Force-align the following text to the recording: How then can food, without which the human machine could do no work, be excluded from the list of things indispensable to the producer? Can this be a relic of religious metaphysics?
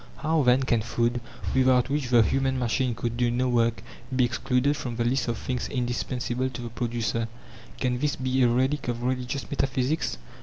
How 0.17 0.41
then 0.41 0.63
can 0.63 0.81
food, 0.81 1.21
without 1.53 1.91
which 1.91 2.09
the 2.09 2.23
human 2.23 2.57
machine 2.57 2.95
could 2.95 3.17
do 3.17 3.29
no 3.29 3.47
work, 3.47 3.83
be 4.15 4.25
excluded 4.25 4.75
from 4.75 4.95
the 4.95 5.03
list 5.05 5.27
of 5.27 5.37
things 5.37 5.67
indispensable 5.69 6.49
to 6.49 6.61
the 6.63 6.69
producer? 6.69 7.27
Can 7.79 7.99
this 7.99 8.15
be 8.15 8.41
a 8.41 8.47
relic 8.47 8.87
of 8.87 9.03
religious 9.03 9.47
metaphysics? 9.51 10.17